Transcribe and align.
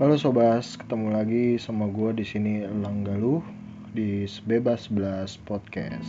Halo 0.00 0.16
Sobas, 0.16 0.80
ketemu 0.80 1.12
lagi 1.12 1.60
sama 1.60 1.84
gue 1.92 2.16
di 2.16 2.24
sini 2.24 2.64
Elang 2.64 3.04
Galuh 3.04 3.44
di 3.92 4.24
Bebas 4.48 4.88
Belas 4.88 5.36
Podcast. 5.36 6.08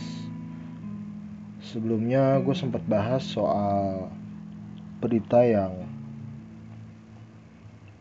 Sebelumnya 1.60 2.40
gue 2.40 2.56
sempat 2.56 2.80
bahas 2.88 3.20
soal 3.20 4.08
berita 4.96 5.44
yang 5.44 5.84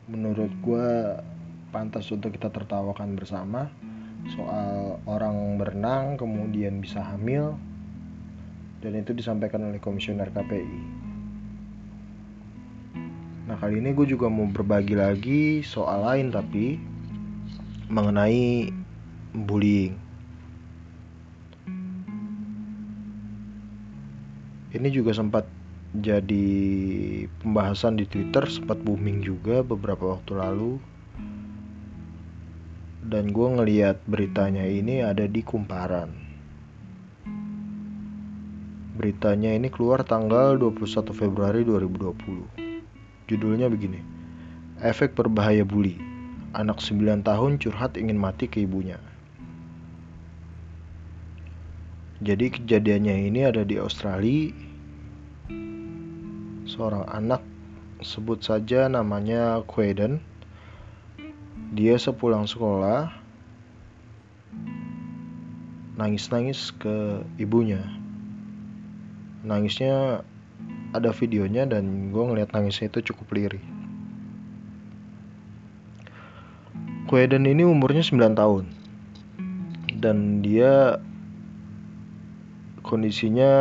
menurut 0.08 0.48
gue 0.64 0.88
pantas 1.76 2.08
untuk 2.08 2.40
kita 2.40 2.48
tertawakan 2.48 3.20
bersama 3.20 3.68
soal 4.32 4.96
orang 5.04 5.60
berenang 5.60 6.16
kemudian 6.16 6.80
bisa 6.80 7.04
hamil 7.04 7.60
dan 8.80 8.96
itu 8.96 9.12
disampaikan 9.12 9.68
oleh 9.68 9.84
komisioner 9.84 10.32
KPI. 10.32 11.11
Nah 13.50 13.58
kali 13.58 13.82
ini 13.82 13.90
gue 13.98 14.06
juga 14.06 14.30
mau 14.30 14.46
berbagi 14.46 14.94
lagi 14.94 15.66
soal 15.66 16.06
lain 16.06 16.30
tapi 16.30 16.78
mengenai 17.90 18.70
bullying. 19.34 19.98
Ini 24.72 24.88
juga 24.88 25.12
sempat 25.12 25.44
jadi 25.92 26.48
pembahasan 27.44 28.00
di 28.00 28.08
Twitter, 28.08 28.48
sempat 28.48 28.80
booming 28.80 29.20
juga 29.20 29.60
beberapa 29.60 30.16
waktu 30.16 30.32
lalu. 30.40 30.80
Dan 33.04 33.36
gue 33.36 33.48
ngeliat 33.52 34.00
beritanya 34.08 34.64
ini 34.64 35.04
ada 35.04 35.28
di 35.28 35.44
Kumparan. 35.44 36.16
Beritanya 38.96 39.52
ini 39.52 39.68
keluar 39.68 40.08
tanggal 40.08 40.56
21 40.56 41.12
Februari 41.12 41.68
2020. 41.68 42.71
Judulnya 43.32 43.72
begini. 43.72 44.04
Efek 44.84 45.16
berbahaya 45.16 45.64
bully. 45.64 45.96
Anak 46.52 46.84
9 46.84 47.24
tahun 47.24 47.64
curhat 47.64 47.96
ingin 47.96 48.20
mati 48.20 48.52
ke 48.52 48.68
ibunya. 48.68 49.00
Jadi 52.20 52.52
kejadiannya 52.52 53.32
ini 53.32 53.48
ada 53.48 53.64
di 53.64 53.80
Australia. 53.80 54.52
Seorang 56.68 57.08
anak 57.08 57.40
sebut 58.04 58.44
saja 58.44 58.92
namanya 58.92 59.64
Quaden. 59.64 60.20
Dia 61.72 61.96
sepulang 61.96 62.52
sekolah 62.52 63.16
nangis-nangis 65.96 66.76
ke 66.76 67.24
ibunya. 67.40 67.80
Nangisnya 69.48 70.28
ada 70.92 71.16
videonya 71.16 71.64
dan 71.64 72.12
gue 72.12 72.24
ngeliat 72.24 72.52
nangisnya 72.52 72.92
itu 72.92 73.12
cukup 73.12 73.32
lirih. 73.36 73.64
Quaden 77.08 77.48
ini 77.48 77.64
umurnya 77.64 78.04
9 78.04 78.36
tahun. 78.36 78.66
Dan 80.00 80.44
dia 80.44 81.00
kondisinya 82.84 83.52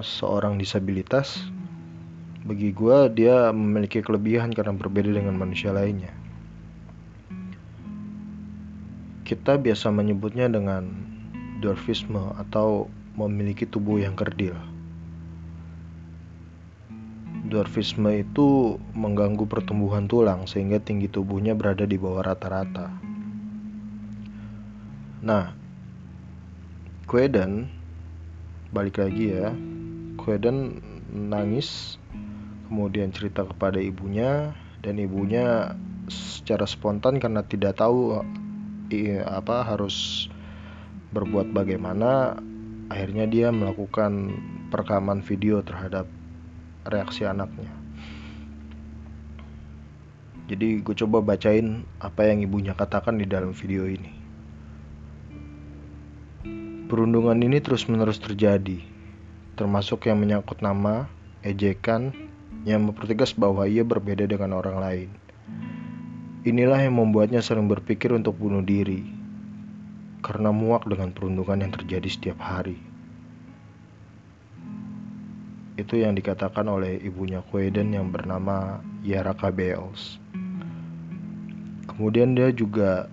seorang 0.00 0.56
disabilitas. 0.56 1.44
Bagi 2.44 2.72
gue 2.72 2.98
dia 3.12 3.52
memiliki 3.52 4.00
kelebihan 4.00 4.52
karena 4.56 4.72
berbeda 4.72 5.12
dengan 5.12 5.36
manusia 5.36 5.72
lainnya. 5.72 6.12
Kita 9.28 9.60
biasa 9.60 9.92
menyebutnya 9.92 10.48
dengan 10.48 10.88
dwarfisme 11.60 12.34
atau 12.40 12.88
memiliki 13.14 13.68
tubuh 13.68 14.00
yang 14.00 14.16
kerdil 14.16 14.69
dwarfisme 17.50 18.22
itu 18.22 18.78
mengganggu 18.94 19.44
pertumbuhan 19.50 20.06
tulang 20.06 20.46
sehingga 20.46 20.78
tinggi 20.78 21.10
tubuhnya 21.10 21.58
berada 21.58 21.82
di 21.82 21.98
bawah 21.98 22.22
rata-rata. 22.22 22.94
Nah 25.20 25.52
Queden 27.10 27.66
balik 28.70 29.02
lagi 29.02 29.34
ya. 29.34 29.50
Queden 30.14 30.78
nangis 31.10 31.98
kemudian 32.70 33.10
cerita 33.10 33.42
kepada 33.42 33.82
ibunya 33.82 34.54
dan 34.86 35.02
ibunya 35.02 35.74
secara 36.06 36.70
spontan 36.70 37.18
karena 37.18 37.42
tidak 37.42 37.82
tahu 37.82 38.22
apa 39.26 39.56
harus 39.66 40.26
berbuat 41.10 41.50
bagaimana 41.50 42.38
akhirnya 42.90 43.26
dia 43.26 43.50
melakukan 43.50 44.38
perekaman 44.70 45.22
video 45.22 45.62
terhadap 45.62 46.06
reaksi 46.90 47.22
anaknya 47.24 47.70
jadi 50.50 50.82
gue 50.82 50.94
coba 51.06 51.22
bacain 51.22 51.86
apa 52.02 52.26
yang 52.26 52.42
ibunya 52.42 52.74
katakan 52.74 53.16
di 53.16 53.24
dalam 53.24 53.54
video 53.54 53.86
ini 53.86 54.20
Perundungan 56.90 57.38
ini 57.38 57.62
terus-menerus 57.62 58.18
terjadi, 58.18 58.82
termasuk 59.54 60.10
yang 60.10 60.18
menyangkut 60.18 60.58
nama, 60.58 61.06
ejekan, 61.46 62.10
yang 62.66 62.82
mempertegas 62.82 63.30
bahwa 63.30 63.62
ia 63.70 63.86
berbeda 63.86 64.26
dengan 64.26 64.58
orang 64.58 64.82
lain. 64.82 65.08
Inilah 66.42 66.82
yang 66.82 66.98
membuatnya 66.98 67.46
sering 67.46 67.70
berpikir 67.70 68.10
untuk 68.10 68.34
bunuh 68.34 68.66
diri, 68.66 69.06
karena 70.18 70.50
muak 70.50 70.82
dengan 70.90 71.14
perundungan 71.14 71.62
yang 71.62 71.70
terjadi 71.70 72.10
setiap 72.10 72.42
hari. 72.42 72.89
Itu 75.80 75.96
yang 75.96 76.12
dikatakan 76.12 76.68
oleh 76.68 77.00
ibunya 77.00 77.40
Quaden 77.48 77.96
yang 77.96 78.12
bernama 78.12 78.84
Yara 79.00 79.32
Bales. 79.32 80.20
Kemudian 81.88 82.36
dia 82.36 82.52
juga 82.52 83.08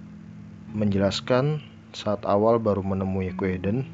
menjelaskan 0.75 1.63
saat 1.95 2.27
awal 2.27 2.59
baru 2.59 2.83
menemui 2.83 3.31
Quaden, 3.39 3.87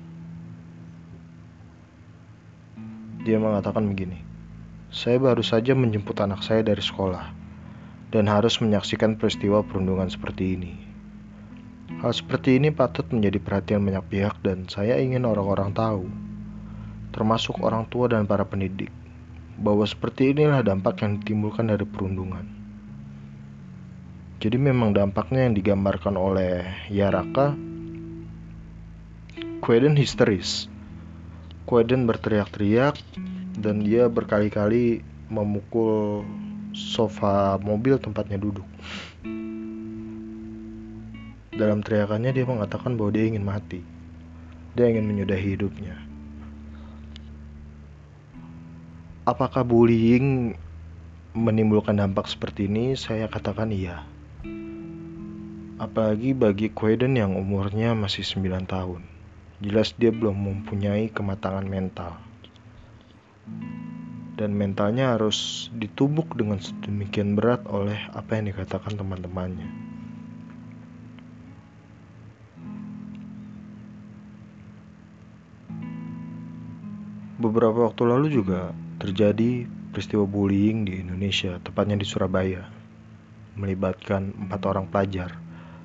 dia 3.21 3.37
mengatakan 3.37 3.85
begini, 3.85 4.19
saya 4.89 5.21
baru 5.21 5.45
saja 5.45 5.77
menjemput 5.77 6.17
anak 6.17 6.41
saya 6.41 6.65
dari 6.65 6.81
sekolah 6.81 7.29
dan 8.09 8.25
harus 8.25 8.57
menyaksikan 8.57 9.21
peristiwa 9.21 9.61
perundungan 9.61 10.09
seperti 10.09 10.57
ini. 10.57 10.73
Hal 12.01 12.11
seperti 12.11 12.57
ini 12.57 12.73
patut 12.73 13.07
menjadi 13.13 13.37
perhatian 13.39 13.85
banyak 13.85 14.03
pihak 14.11 14.41
dan 14.43 14.67
saya 14.67 14.99
ingin 14.99 15.23
orang-orang 15.23 15.71
tahu, 15.71 16.09
termasuk 17.13 17.61
orang 17.61 17.85
tua 17.87 18.09
dan 18.09 18.25
para 18.25 18.43
pendidik, 18.43 18.89
bahwa 19.61 19.85
seperti 19.85 20.33
inilah 20.33 20.65
dampak 20.65 21.05
yang 21.05 21.21
ditimbulkan 21.21 21.69
dari 21.69 21.85
perundungan. 21.85 22.43
Jadi 24.43 24.57
memang 24.59 24.91
dampaknya 24.91 25.47
yang 25.47 25.55
digambarkan 25.55 26.19
oleh 26.19 26.67
Yaraka 26.91 27.55
Quaden 29.63 29.95
histeris. 29.95 30.67
Quaden 31.63 32.03
berteriak-teriak 32.03 32.99
dan 33.55 33.79
dia 33.79 34.11
berkali-kali 34.11 34.99
memukul 35.31 36.27
sofa 36.75 37.55
mobil 37.63 37.95
tempatnya 37.95 38.35
duduk. 38.35 38.67
Dalam 41.55 41.79
teriakannya 41.79 42.35
dia 42.35 42.43
mengatakan 42.43 42.99
bahwa 42.99 43.15
dia 43.15 43.23
ingin 43.23 43.47
mati. 43.47 43.79
Dia 44.75 44.91
ingin 44.91 45.07
menyudahi 45.07 45.55
hidupnya. 45.55 45.95
Apakah 49.23 49.63
bullying 49.63 50.51
menimbulkan 51.31 51.95
dampak 51.95 52.27
seperti 52.27 52.67
ini? 52.67 52.91
Saya 52.99 53.31
katakan 53.31 53.71
iya. 53.71 54.03
Apalagi 55.79 56.35
bagi 56.35 56.67
Quaden 56.67 57.15
yang 57.15 57.39
umurnya 57.39 57.95
masih 57.95 58.27
9 58.27 58.67
tahun. 58.67 58.99
Jelas 59.63 59.95
dia 59.95 60.11
belum 60.11 60.35
mempunyai 60.35 61.07
kematangan 61.07 61.63
mental. 61.63 62.19
Dan 64.35 64.59
mentalnya 64.59 65.15
harus 65.15 65.71
ditubuk 65.71 66.35
dengan 66.35 66.59
sedemikian 66.59 67.39
berat 67.39 67.63
oleh 67.71 67.95
apa 68.11 68.35
yang 68.35 68.51
dikatakan 68.51 68.99
teman-temannya. 68.99 69.71
Beberapa 77.39 77.87
waktu 77.87 78.03
lalu 78.03 78.27
juga 78.27 78.75
terjadi 79.03 79.67
peristiwa 79.91 80.23
bullying 80.23 80.87
di 80.87 81.03
Indonesia, 81.03 81.59
tepatnya 81.59 81.99
di 81.99 82.07
Surabaya, 82.07 82.63
melibatkan 83.59 84.31
empat 84.47 84.61
orang 84.63 84.87
pelajar 84.87 85.43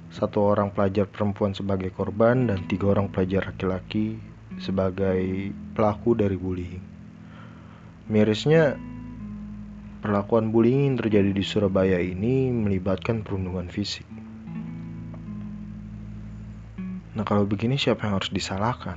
satu 0.08 0.40
orang 0.40 0.72
pelajar 0.72 1.04
perempuan 1.04 1.52
sebagai 1.52 1.92
korban 1.92 2.48
dan 2.48 2.64
tiga 2.64 2.96
orang 2.96 3.12
pelajar 3.12 3.52
laki-laki 3.52 4.16
sebagai 4.56 5.52
pelaku 5.76 6.16
dari 6.16 6.36
bullying. 6.40 6.84
Mirisnya, 8.08 8.80
perlakuan 10.00 10.48
bullying 10.48 10.88
yang 10.88 10.96
terjadi 10.96 11.30
di 11.36 11.44
Surabaya 11.44 12.00
ini 12.00 12.48
melibatkan 12.48 13.20
perundungan 13.20 13.68
fisik. 13.68 14.08
Nah, 17.12 17.24
kalau 17.28 17.44
begini 17.44 17.76
siapa 17.76 18.08
yang 18.08 18.16
harus 18.16 18.32
disalahkan? 18.32 18.96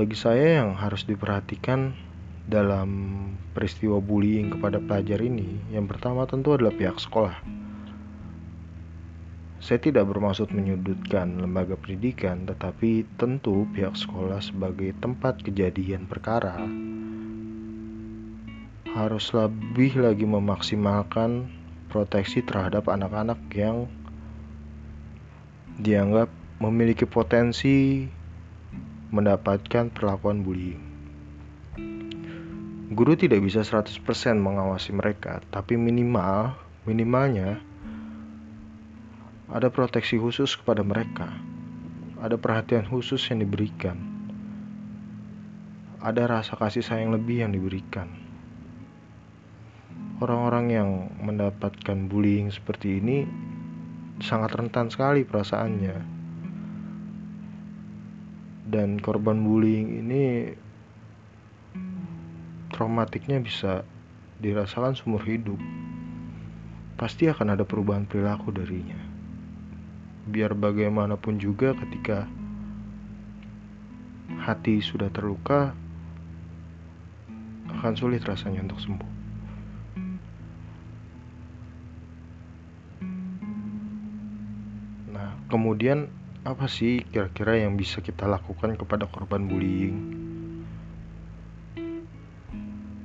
Bagi 0.00 0.16
saya 0.16 0.64
yang 0.64 0.80
harus 0.80 1.04
diperhatikan 1.04 1.92
dalam 2.48 2.88
peristiwa 3.52 4.00
bullying 4.00 4.48
kepada 4.48 4.80
pelajar 4.80 5.20
ini, 5.20 5.60
yang 5.68 5.84
pertama 5.84 6.24
tentu 6.24 6.56
adalah 6.56 6.72
pihak 6.72 6.96
sekolah. 6.96 7.36
Saya 9.60 9.76
tidak 9.76 10.08
bermaksud 10.08 10.56
menyudutkan 10.56 11.36
lembaga 11.44 11.76
pendidikan, 11.76 12.48
tetapi 12.48 13.04
tentu 13.20 13.68
pihak 13.76 13.92
sekolah 13.92 14.40
sebagai 14.40 14.96
tempat 15.04 15.44
kejadian 15.44 16.08
perkara 16.08 16.64
harus 18.96 19.28
lebih 19.36 20.00
lagi 20.00 20.24
memaksimalkan 20.24 21.52
proteksi 21.92 22.40
terhadap 22.40 22.88
anak-anak 22.88 23.36
yang 23.52 23.84
dianggap 25.76 26.32
memiliki 26.56 27.04
potensi 27.04 28.08
mendapatkan 29.10 29.90
perlakuan 29.90 30.46
bullying. 30.46 30.82
Guru 32.90 33.14
tidak 33.14 33.42
bisa 33.42 33.62
100% 33.62 34.02
mengawasi 34.38 34.90
mereka, 34.90 35.38
tapi 35.50 35.78
minimal, 35.78 36.58
minimalnya 36.86 37.62
ada 39.50 39.66
proteksi 39.66 40.14
khusus 40.14 40.54
kepada 40.54 40.86
mereka. 40.86 41.26
Ada 42.22 42.38
perhatian 42.38 42.86
khusus 42.86 43.18
yang 43.30 43.42
diberikan. 43.42 43.98
Ada 45.98 46.30
rasa 46.30 46.54
kasih 46.54 46.86
sayang 46.86 47.10
lebih 47.10 47.42
yang 47.42 47.50
diberikan. 47.50 48.10
Orang-orang 50.22 50.66
yang 50.70 50.90
mendapatkan 51.18 52.06
bullying 52.06 52.52
seperti 52.52 53.00
ini 53.02 53.26
sangat 54.20 54.52
rentan 54.54 54.92
sekali 54.92 55.24
perasaannya. 55.24 56.19
Dan 58.70 59.02
korban 59.02 59.42
bullying 59.42 59.98
ini 59.98 60.54
traumatiknya 62.70 63.42
bisa 63.42 63.82
dirasakan 64.38 64.94
seumur 64.94 65.26
hidup. 65.26 65.58
Pasti 66.94 67.26
akan 67.26 67.58
ada 67.58 67.66
perubahan 67.66 68.06
perilaku 68.06 68.54
darinya. 68.54 68.96
Biar 70.30 70.54
bagaimanapun 70.54 71.42
juga 71.42 71.74
ketika 71.74 72.30
hati 74.38 74.78
sudah 74.78 75.10
terluka 75.10 75.74
akan 77.74 77.92
sulit 77.98 78.22
rasanya 78.22 78.62
untuk 78.62 78.78
sembuh. 78.78 79.10
Nah, 85.10 85.34
kemudian 85.50 86.19
apa 86.50 86.66
sih 86.66 87.06
kira-kira 87.06 87.62
yang 87.62 87.78
bisa 87.78 88.02
kita 88.02 88.26
lakukan 88.26 88.74
kepada 88.74 89.06
korban 89.06 89.46
bullying? 89.46 89.98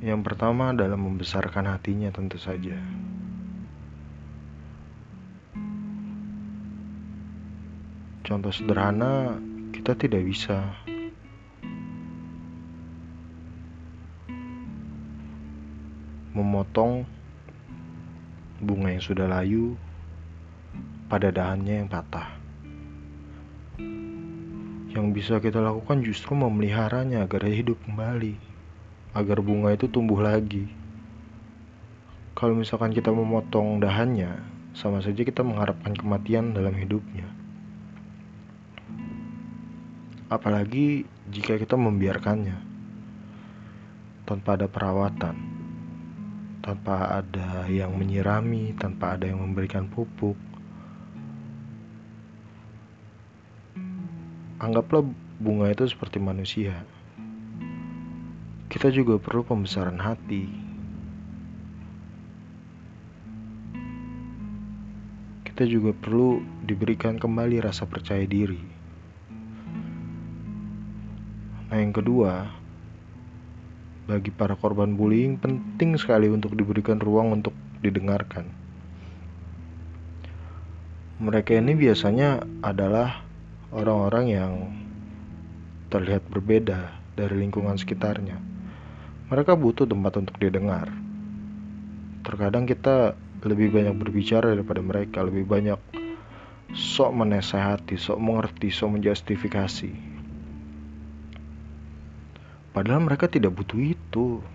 Yang 0.01 0.21
pertama 0.25 0.73
adalah 0.73 0.97
membesarkan 0.97 1.69
hatinya 1.69 2.09
tentu 2.09 2.41
saja. 2.41 2.77
Contoh 8.25 8.49
sederhana, 8.49 9.37
kita 9.69 9.93
tidak 9.93 10.25
bisa 10.25 10.73
memotong 16.33 17.05
bunga 18.57 18.97
yang 18.97 19.05
sudah 19.05 19.29
layu 19.29 19.77
pada 21.05 21.29
dahannya 21.29 21.85
yang 21.85 21.89
patah. 21.89 22.44
Yang 24.91 25.05
bisa 25.11 25.33
kita 25.43 25.59
lakukan 25.59 26.03
justru 26.03 26.35
memeliharanya 26.35 27.23
agar 27.27 27.47
hidup 27.47 27.79
kembali 27.83 28.55
agar 29.15 29.39
bunga 29.39 29.71
itu 29.71 29.87
tumbuh 29.87 30.19
lagi. 30.19 30.67
Kalau 32.35 32.51
misalkan 32.51 32.91
kita 32.91 33.15
memotong 33.15 33.79
dahannya, 33.79 34.43
sama 34.75 34.99
saja 34.99 35.23
kita 35.23 35.39
mengharapkan 35.39 35.95
kematian 35.95 36.51
dalam 36.51 36.75
hidupnya. 36.75 37.23
Apalagi 40.27 41.07
jika 41.31 41.55
kita 41.55 41.79
membiarkannya 41.79 42.59
tanpa 44.27 44.59
ada 44.59 44.67
perawatan, 44.67 45.35
tanpa 46.59 47.23
ada 47.23 47.63
yang 47.71 47.95
menyirami, 47.95 48.75
tanpa 48.75 49.15
ada 49.15 49.31
yang 49.31 49.39
memberikan 49.39 49.87
pupuk. 49.87 50.35
Anggaplah 54.59 55.03
bunga 55.39 55.71
itu 55.71 55.83
seperti 55.87 56.17
manusia 56.19 56.85
kita 58.75 58.91
juga 58.91 59.15
perlu 59.15 59.47
pembesaran 59.47 59.97
hati. 60.03 60.51
Kita 65.47 65.63
juga 65.63 65.95
perlu 65.95 66.43
diberikan 66.67 67.15
kembali 67.15 67.63
rasa 67.63 67.87
percaya 67.87 68.27
diri. 68.27 68.59
Nah, 71.71 71.79
yang 71.79 71.95
kedua, 71.95 72.51
bagi 74.11 74.29
para 74.35 74.59
korban 74.59 74.99
bullying 74.99 75.39
penting 75.39 75.95
sekali 75.95 76.27
untuk 76.27 76.53
diberikan 76.59 76.99
ruang 76.99 77.31
untuk 77.31 77.55
didengarkan. 77.79 78.51
Mereka 81.23 81.63
ini 81.63 81.79
biasanya 81.79 82.43
adalah 82.59 83.24
orang-orang 83.75 84.25
yang 84.31 84.53
terlihat 85.91 86.23
berbeda 86.31 86.95
dari 87.19 87.35
lingkungan 87.43 87.75
sekitarnya 87.75 88.55
mereka 89.25 89.57
butuh 89.57 89.89
tempat 89.89 90.21
untuk 90.21 90.37
didengar. 90.37 90.85
Terkadang 92.21 92.69
kita 92.69 93.17
lebih 93.41 93.73
banyak 93.73 93.97
berbicara 93.97 94.53
daripada 94.53 94.85
mereka, 94.85 95.25
lebih 95.25 95.49
banyak 95.49 95.81
sok 96.77 97.09
menasehati, 97.09 97.97
sok 97.97 98.21
mengerti, 98.21 98.69
sok 98.69 98.97
menjustifikasi. 98.97 99.91
Padahal 102.69 103.01
mereka 103.01 103.25
tidak 103.25 103.57
butuh 103.57 103.81
itu. 103.81 104.45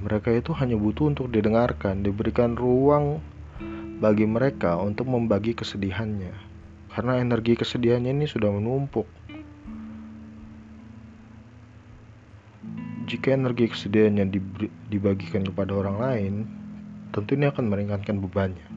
Mereka 0.00 0.32
itu 0.32 0.56
hanya 0.56 0.80
butuh 0.80 1.12
untuk 1.12 1.28
didengarkan, 1.28 2.00
diberikan 2.00 2.56
ruang 2.56 3.20
bagi 4.00 4.24
mereka 4.24 4.80
untuk 4.80 5.12
membagi 5.12 5.52
kesedihannya. 5.52 6.49
Karena 6.90 7.22
energi 7.22 7.54
kesedihannya 7.54 8.10
ini 8.10 8.26
sudah 8.26 8.50
menumpuk. 8.50 9.06
Jika 13.06 13.34
energi 13.34 13.70
kesedihannya 13.70 14.30
dibagikan 14.90 15.42
kepada 15.42 15.74
orang 15.74 15.96
lain, 15.98 16.34
tentu 17.10 17.34
ini 17.34 17.50
akan 17.50 17.66
meringankan 17.66 18.22
bebannya. 18.22 18.68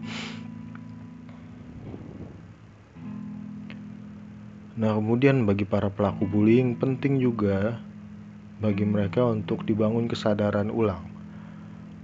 Nah, 4.73 4.97
kemudian 4.97 5.45
bagi 5.45 5.69
para 5.69 5.93
pelaku 5.93 6.25
bullying 6.25 6.73
penting 6.73 7.21
juga 7.21 7.77
bagi 8.57 8.89
mereka 8.89 9.21
untuk 9.21 9.69
dibangun 9.69 10.09
kesadaran 10.09 10.73
ulang 10.73 11.13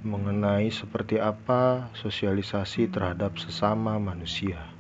mengenai 0.06 0.70
seperti 0.72 1.20
apa 1.20 1.92
sosialisasi 1.98 2.88
terhadap 2.94 3.36
sesama 3.42 4.00
manusia. 4.00 4.79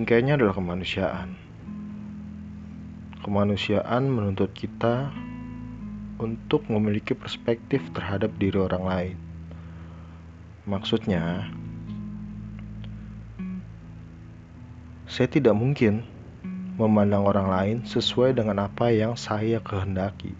Bingkainya 0.00 0.40
adalah 0.40 0.56
kemanusiaan. 0.56 1.36
Kemanusiaan 3.20 4.08
menuntut 4.08 4.48
kita 4.56 5.12
untuk 6.16 6.64
memiliki 6.72 7.12
perspektif 7.12 7.84
terhadap 7.92 8.32
diri 8.40 8.56
orang 8.56 8.84
lain. 8.88 9.16
Maksudnya, 10.64 11.52
saya 15.04 15.28
tidak 15.28 15.52
mungkin 15.52 16.00
memandang 16.80 17.28
orang 17.28 17.48
lain 17.52 17.76
sesuai 17.84 18.32
dengan 18.40 18.72
apa 18.72 18.88
yang 18.88 19.20
saya 19.20 19.60
kehendaki. 19.60 20.32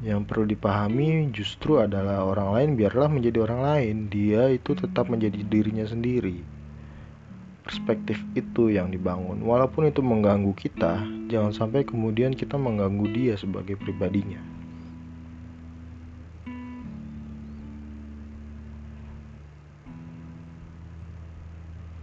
Yang 0.00 0.20
perlu 0.28 0.44
dipahami 0.48 1.28
justru 1.32 1.76
adalah 1.76 2.24
orang 2.24 2.56
lain 2.56 2.70
biarlah 2.80 3.12
menjadi 3.12 3.44
orang 3.44 3.60
lain, 3.60 3.96
dia 4.08 4.48
itu 4.48 4.72
tetap 4.72 5.12
menjadi 5.12 5.44
dirinya 5.44 5.84
sendiri 5.84 6.60
perspektif 7.70 8.18
itu 8.34 8.66
yang 8.74 8.90
dibangun. 8.90 9.46
Walaupun 9.46 9.86
itu 9.86 10.02
mengganggu 10.02 10.50
kita, 10.58 11.06
jangan 11.30 11.54
sampai 11.54 11.86
kemudian 11.86 12.34
kita 12.34 12.58
mengganggu 12.58 13.06
dia 13.14 13.34
sebagai 13.38 13.78
pribadinya. 13.78 14.42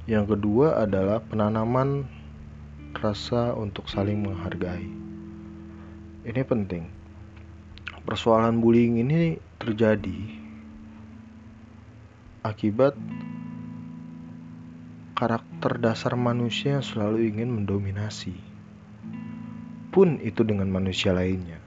Yang 0.08 0.39
kedua 0.39 0.88
adalah 0.88 1.20
penanaman 1.20 2.08
rasa 2.96 3.51
untuk 3.51 3.92
saling 3.92 4.24
menghargai. 4.24 4.88
Ini 6.24 6.42
penting. 6.48 6.97
Persoalan 8.08 8.64
bullying 8.64 9.04
ini 9.04 9.36
terjadi 9.60 10.20
akibat 12.48 12.96
karakter 15.12 15.76
dasar 15.84 16.16
manusia 16.16 16.80
yang 16.80 16.86
selalu 16.88 17.28
ingin 17.28 17.52
mendominasi. 17.52 18.48
begitupun 19.98 20.22
itu 20.22 20.46
dengan 20.46 20.70
manusia 20.70 21.10
lainnya. 21.10 21.58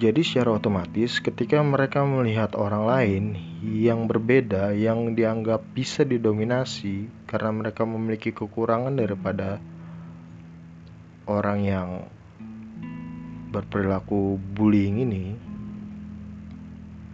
Jadi 0.00 0.24
secara 0.24 0.56
otomatis 0.56 1.20
ketika 1.20 1.60
mereka 1.60 2.08
melihat 2.08 2.56
orang 2.56 2.88
lain 2.88 3.24
yang 3.60 4.08
berbeda 4.08 4.72
yang 4.72 5.12
dianggap 5.12 5.60
bisa 5.76 6.08
didominasi 6.08 7.12
karena 7.28 7.52
mereka 7.52 7.84
memiliki 7.84 8.32
kekurangan 8.32 8.96
daripada 8.96 9.60
orang 11.28 11.60
yang 11.68 11.88
berperilaku 13.54 14.34
bullying 14.58 14.98
ini 14.98 15.24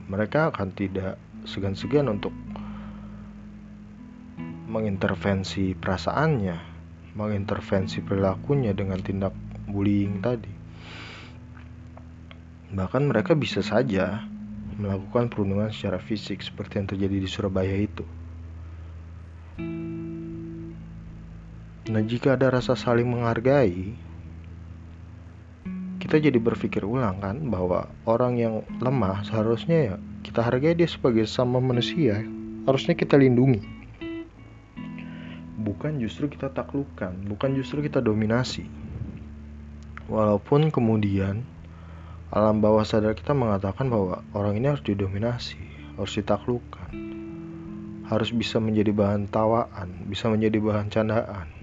mereka 0.09 0.49
akan 0.49 0.73
tidak 0.73 1.21
segan-segan 1.45 2.09
untuk 2.09 2.33
mengintervensi 4.71 5.75
perasaannya, 5.77 6.57
mengintervensi 7.15 8.01
perilakunya 8.01 8.73
dengan 8.73 8.99
tindak 9.05 9.35
bullying 9.69 10.19
tadi. 10.23 10.55
Bahkan 12.71 13.03
mereka 13.07 13.35
bisa 13.35 13.63
saja 13.67 14.23
melakukan 14.79 15.31
perundungan 15.31 15.75
secara 15.75 15.99
fisik 15.99 16.41
seperti 16.41 16.81
yang 16.83 16.89
terjadi 16.89 17.17
di 17.19 17.29
Surabaya 17.29 17.77
itu. 17.77 18.07
Nah, 21.91 22.03
jika 22.07 22.39
ada 22.39 22.55
rasa 22.55 22.79
saling 22.79 23.11
menghargai, 23.11 24.10
kita 26.11 26.27
jadi 26.27 26.43
berpikir 26.43 26.83
ulang 26.83 27.23
kan 27.23 27.39
bahwa 27.55 27.87
orang 28.03 28.35
yang 28.35 28.67
lemah 28.83 29.23
seharusnya 29.23 29.79
ya 29.79 29.97
kita 30.27 30.43
hargai 30.43 30.75
dia 30.75 30.91
sebagai 30.91 31.23
sama 31.31 31.63
manusia, 31.63 32.27
harusnya 32.67 32.99
kita 32.99 33.15
lindungi. 33.15 33.63
Bukan 35.63 36.03
justru 36.03 36.27
kita 36.27 36.51
taklukkan, 36.51 37.15
bukan 37.31 37.55
justru 37.55 37.87
kita 37.87 38.03
dominasi. 38.03 38.67
Walaupun 40.11 40.75
kemudian 40.75 41.47
alam 42.35 42.59
bawah 42.59 42.83
sadar 42.83 43.15
kita 43.15 43.31
mengatakan 43.31 43.87
bahwa 43.87 44.27
orang 44.35 44.59
ini 44.59 44.67
harus 44.67 44.83
didominasi, 44.83 45.63
harus 45.95 46.11
ditaklukkan, 46.19 46.91
harus 48.11 48.35
bisa 48.35 48.59
menjadi 48.59 48.91
bahan 48.91 49.31
tawaan, 49.31 50.11
bisa 50.11 50.27
menjadi 50.27 50.59
bahan 50.59 50.91
candaan. 50.91 51.60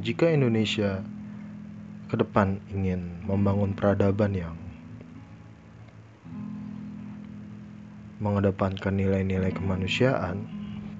Jika 0.00 0.32
Indonesia 0.32 1.04
ke 2.08 2.16
depan 2.16 2.56
ingin 2.72 3.20
membangun 3.28 3.76
peradaban 3.76 4.32
yang 4.32 4.56
mengedepankan 8.16 8.96
nilai-nilai 8.96 9.52
kemanusiaan, 9.52 10.48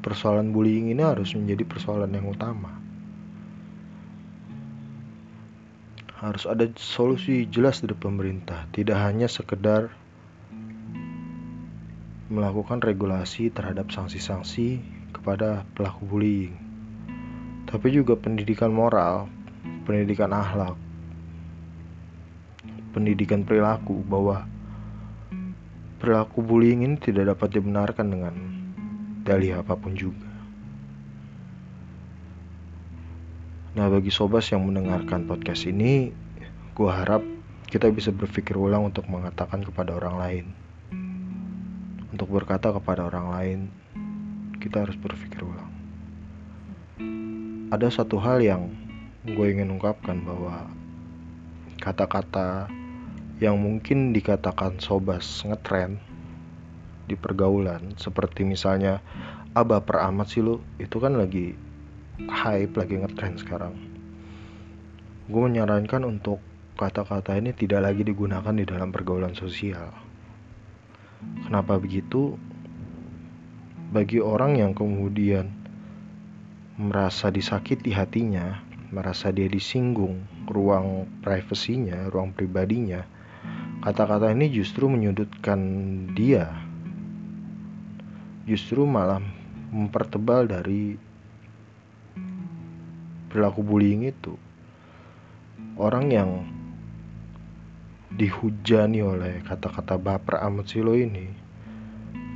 persoalan 0.04 0.52
bullying 0.52 0.92
ini 0.92 1.00
harus 1.00 1.32
menjadi 1.32 1.64
persoalan 1.64 2.12
yang 2.12 2.28
utama. 2.28 2.76
Harus 6.20 6.44
ada 6.44 6.68
solusi 6.76 7.48
jelas 7.48 7.80
dari 7.80 7.96
pemerintah, 7.96 8.68
tidak 8.76 9.00
hanya 9.00 9.32
sekedar 9.32 9.88
melakukan 12.28 12.84
regulasi 12.84 13.48
terhadap 13.48 13.88
sanksi-sanksi 13.88 14.84
kepada 15.16 15.64
pelaku 15.72 16.04
bullying, 16.04 16.69
tapi 17.70 17.94
juga 17.94 18.18
pendidikan 18.18 18.74
moral, 18.74 19.30
pendidikan 19.86 20.34
akhlak, 20.34 20.74
pendidikan 22.90 23.46
perilaku 23.46 24.02
bahwa 24.02 24.42
perilaku 26.02 26.42
bullying 26.42 26.82
ini 26.82 26.98
tidak 26.98 27.30
dapat 27.38 27.54
dibenarkan 27.54 28.06
dengan 28.10 28.34
dalih 29.22 29.62
apa 29.62 29.78
pun 29.78 29.94
juga. 29.94 30.26
Nah, 33.70 33.86
bagi 33.86 34.10
sobas 34.10 34.50
yang 34.50 34.66
mendengarkan 34.66 35.30
podcast 35.30 35.70
ini, 35.70 36.10
gue 36.74 36.90
harap 36.90 37.22
kita 37.70 37.86
bisa 37.94 38.10
berpikir 38.10 38.58
ulang 38.58 38.90
untuk 38.90 39.06
mengatakan 39.06 39.62
kepada 39.62 39.94
orang 39.94 40.16
lain. 40.18 40.46
Untuk 42.10 42.34
berkata 42.34 42.74
kepada 42.74 43.06
orang 43.06 43.26
lain, 43.30 43.58
kita 44.58 44.82
harus 44.82 44.98
berpikir 44.98 45.46
ulang. 45.46 45.69
Ada 47.70 48.02
satu 48.02 48.18
hal 48.18 48.42
yang 48.42 48.74
gue 49.22 49.46
ingin 49.46 49.70
ungkapkan 49.70 50.26
bahwa 50.26 50.66
kata-kata 51.78 52.66
yang 53.38 53.62
mungkin 53.62 54.10
dikatakan 54.10 54.82
sobas 54.82 55.46
ngetren 55.46 56.02
di 57.06 57.14
pergaulan 57.14 57.94
seperti 57.94 58.42
misalnya 58.42 58.98
aba 59.54 59.86
peramat 59.86 60.26
sih 60.26 60.42
lu 60.42 60.58
itu 60.82 60.98
kan 60.98 61.14
lagi 61.14 61.54
hype 62.26 62.74
lagi 62.74 63.06
ngetrend 63.06 63.38
sekarang. 63.38 63.78
Gue 65.30 65.40
menyarankan 65.46 66.02
untuk 66.02 66.42
kata-kata 66.74 67.38
ini 67.38 67.54
tidak 67.54 67.86
lagi 67.86 68.02
digunakan 68.02 68.50
di 68.50 68.66
dalam 68.66 68.90
pergaulan 68.90 69.38
sosial. 69.38 69.94
Kenapa 71.46 71.78
begitu? 71.78 72.34
Bagi 73.94 74.18
orang 74.18 74.58
yang 74.58 74.74
kemudian 74.74 75.59
merasa 76.80 77.28
disakiti 77.28 77.92
hatinya 77.92 78.64
merasa 78.88 79.28
dia 79.28 79.46
disinggung 79.52 80.24
ruang 80.48 81.04
privasinya 81.20 82.08
ruang 82.08 82.32
pribadinya 82.32 83.04
kata-kata 83.84 84.32
ini 84.32 84.48
justru 84.48 84.88
menyudutkan 84.88 85.60
dia 86.16 86.48
justru 88.48 88.88
malah 88.88 89.20
mempertebal 89.70 90.50
dari 90.50 90.98
perilaku 93.30 93.62
bullying 93.62 94.10
itu. 94.10 94.34
Orang 95.78 96.10
yang 96.10 96.44
dihujani 98.10 99.00
oleh 99.06 99.38
kata-kata 99.46 99.94
baper 99.96 100.42
amat 100.50 100.66
silo 100.66 100.98
ini, 100.98 101.30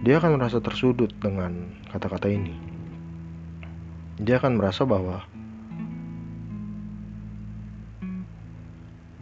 dia 0.06 0.22
akan 0.22 0.38
merasa 0.38 0.62
tersudut 0.62 1.10
dengan 1.18 1.66
kata-kata 1.90 2.30
ini. 2.30 2.54
Dia 4.14 4.38
akan 4.38 4.62
merasa 4.62 4.86
bahwa 4.86 5.26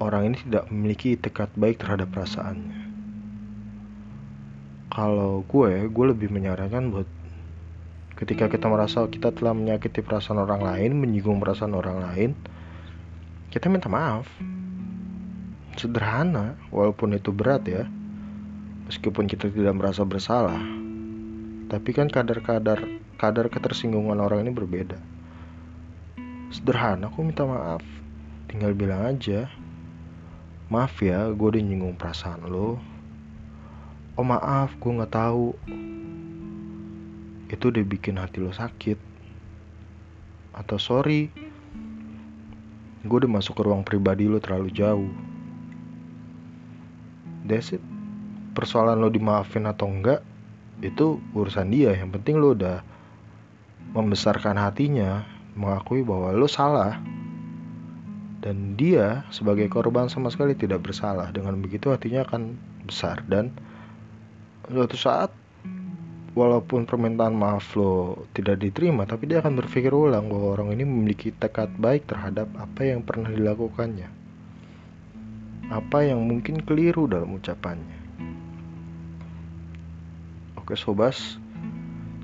orang 0.05 0.29
ini 0.29 0.37
tidak 0.45 0.69
memiliki 0.69 1.17
tekad 1.17 1.49
baik 1.57 1.81
terhadap 1.81 2.13
perasaannya. 2.13 2.93
Kalau 4.93 5.49
gue 5.49 5.89
gue 5.89 6.07
lebih 6.13 6.29
menyarankan 6.29 6.93
buat 6.93 7.09
ketika 8.21 8.53
kita 8.53 8.69
merasa 8.69 9.09
kita 9.09 9.33
telah 9.33 9.57
menyakiti 9.57 10.05
perasaan 10.05 10.45
orang 10.45 10.61
lain 10.61 11.01
menyinggung 11.01 11.41
perasaan 11.41 11.73
orang 11.73 12.05
lain 12.05 12.31
kita 13.49 13.73
minta 13.73 13.89
maaf. 13.89 14.29
Sederhana 15.81 16.61
walaupun 16.69 17.17
itu 17.17 17.33
berat 17.33 17.65
ya. 17.65 17.89
Meskipun 18.93 19.25
kita 19.25 19.49
tidak 19.49 19.73
merasa 19.73 20.05
bersalah 20.05 20.82
tapi 21.73 21.97
kan 21.97 22.05
kadar-kadar 22.13 22.85
kadar 23.17 23.49
ketersinggungan 23.49 24.21
orang 24.21 24.45
ini 24.45 24.53
berbeda. 24.53 25.01
Sederhana 26.53 27.09
aku 27.09 27.25
minta 27.25 27.49
maaf. 27.49 27.81
Tinggal 28.53 28.77
bilang 28.77 29.09
aja 29.09 29.49
maaf 30.69 31.01
ya 31.01 31.33
gue 31.33 31.49
udah 31.49 31.65
nyinggung 31.65 31.97
perasaan 31.97 32.45
lo. 32.45 32.77
Oh 34.21 34.25
maaf 34.29 34.77
gue 34.77 34.93
nggak 34.93 35.17
tahu. 35.17 35.57
Itu 37.49 37.73
udah 37.73 37.85
bikin 37.89 38.21
hati 38.21 38.45
lo 38.45 38.53
sakit. 38.53 39.01
Atau 40.53 40.77
sorry 40.77 41.33
gue 43.01 43.17
udah 43.17 43.33
masuk 43.33 43.57
ke 43.57 43.63
ruang 43.65 43.81
pribadi 43.81 44.29
lo 44.29 44.45
terlalu 44.45 44.69
jauh. 44.77 45.13
That's 47.49 47.73
it. 47.73 47.81
Persoalan 48.53 49.01
lo 49.01 49.09
dimaafin 49.09 49.65
atau 49.65 49.89
enggak 49.89 50.21
itu 50.83 51.23
urusan 51.33 51.71
dia. 51.71 51.95
Yang 51.95 52.21
penting 52.21 52.43
lo 52.43 52.53
udah 52.59 52.83
membesarkan 53.95 54.59
hatinya 54.59 55.23
mengakui 55.55 56.03
bahwa 56.03 56.35
lo 56.35 56.51
salah. 56.51 56.99
Dan 58.43 58.75
dia 58.75 59.23
sebagai 59.31 59.71
korban 59.71 60.11
sama 60.11 60.27
sekali 60.29 60.59
tidak 60.59 60.83
bersalah. 60.83 61.31
Dengan 61.31 61.55
begitu 61.63 61.95
hatinya 61.95 62.27
akan 62.27 62.59
besar. 62.85 63.23
Dan 63.31 63.55
suatu 64.67 64.99
saat 64.99 65.31
walaupun 66.35 66.89
permintaan 66.89 67.37
maaf 67.37 67.77
lo 67.77 68.25
tidak 68.33 68.65
diterima 68.65 69.05
tapi 69.05 69.29
dia 69.29 69.45
akan 69.45 69.53
berpikir 69.53 69.93
ulang 69.93 70.33
bahwa 70.33 70.57
orang 70.57 70.73
ini 70.73 70.89
memiliki 70.89 71.29
tekad 71.29 71.69
baik 71.77 72.09
terhadap 72.09 72.49
apa 72.59 72.83
yang 72.83 73.07
pernah 73.07 73.31
dilakukannya. 73.31 74.11
Apa 75.71 76.05
yang 76.05 76.25
mungkin 76.27 76.61
keliru 76.67 77.07
dalam 77.07 77.37
ucapannya 77.39 78.02
oke 80.73 80.81
sobas 80.81 81.37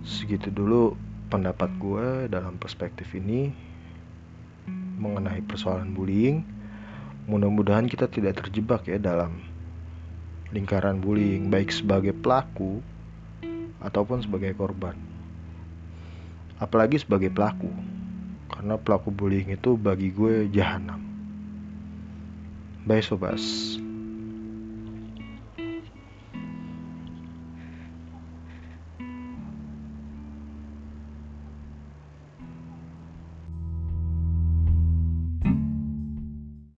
segitu 0.09 0.49
dulu 0.49 0.97
pendapat 1.29 1.69
gue 1.77 2.33
dalam 2.33 2.57
perspektif 2.57 3.13
ini 3.13 3.53
mengenai 4.97 5.45
persoalan 5.45 5.93
bullying 5.93 6.41
mudah-mudahan 7.29 7.85
kita 7.85 8.09
tidak 8.09 8.41
terjebak 8.41 8.89
ya 8.89 8.97
dalam 8.97 9.45
lingkaran 10.49 10.97
bullying 10.97 11.53
baik 11.53 11.69
sebagai 11.69 12.17
pelaku 12.17 12.81
ataupun 13.85 14.25
sebagai 14.25 14.57
korban. 14.57 14.97
Apalagi 16.57 17.05
sebagai 17.05 17.29
pelaku. 17.29 17.69
Karena 18.49 18.81
pelaku 18.81 19.13
bullying 19.13 19.53
itu 19.53 19.77
bagi 19.77 20.09
gue 20.09 20.49
jahanam. 20.49 21.05
Baik 22.89 23.05
sobas, 23.05 23.77